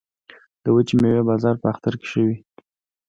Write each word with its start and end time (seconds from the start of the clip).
د 0.63 0.65
وچې 0.75 0.95
میوې 1.01 1.21
بازار 1.29 1.55
په 1.61 1.67
اختر 1.73 1.93
کې 1.99 2.05
ښه 2.11 2.21
وي 2.27 2.37